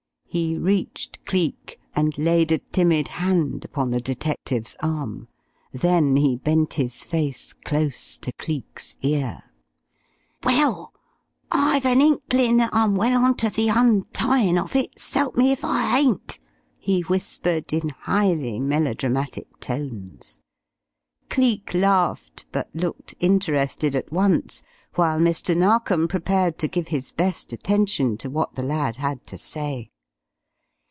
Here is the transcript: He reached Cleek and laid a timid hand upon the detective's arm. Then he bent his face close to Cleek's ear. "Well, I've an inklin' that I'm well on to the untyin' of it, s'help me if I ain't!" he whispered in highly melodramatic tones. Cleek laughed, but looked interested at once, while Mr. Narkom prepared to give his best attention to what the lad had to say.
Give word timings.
He 0.33 0.57
reached 0.57 1.25
Cleek 1.25 1.77
and 1.93 2.17
laid 2.17 2.53
a 2.53 2.59
timid 2.59 3.09
hand 3.09 3.65
upon 3.65 3.89
the 3.91 3.99
detective's 3.99 4.77
arm. 4.81 5.27
Then 5.73 6.15
he 6.15 6.37
bent 6.37 6.75
his 6.75 7.03
face 7.03 7.51
close 7.51 8.17
to 8.19 8.31
Cleek's 8.39 8.95
ear. 9.01 9.51
"Well, 10.45 10.93
I've 11.51 11.85
an 11.85 11.99
inklin' 11.99 12.55
that 12.59 12.69
I'm 12.71 12.95
well 12.95 13.21
on 13.25 13.35
to 13.43 13.49
the 13.49 13.67
untyin' 13.71 14.57
of 14.57 14.73
it, 14.73 14.95
s'help 14.99 15.35
me 15.35 15.51
if 15.51 15.65
I 15.65 15.99
ain't!" 15.99 16.39
he 16.77 17.01
whispered 17.01 17.73
in 17.73 17.89
highly 17.89 18.57
melodramatic 18.57 19.59
tones. 19.59 20.39
Cleek 21.29 21.73
laughed, 21.73 22.45
but 22.53 22.69
looked 22.73 23.15
interested 23.19 23.97
at 23.97 24.13
once, 24.13 24.63
while 24.95 25.19
Mr. 25.19 25.57
Narkom 25.57 26.07
prepared 26.07 26.57
to 26.59 26.69
give 26.69 26.87
his 26.87 27.11
best 27.11 27.51
attention 27.51 28.17
to 28.19 28.29
what 28.29 28.55
the 28.55 28.63
lad 28.63 28.95
had 28.95 29.27
to 29.27 29.37
say. 29.37 29.89